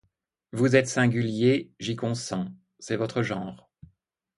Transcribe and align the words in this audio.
Vous 0.51 0.75
êtes 0.75 0.87
singulier, 0.87 1.69
j'y 1.79 1.95
consens, 1.95 2.47
c'est 2.79 2.95
votre 2.95 3.21
genre. 3.21 3.69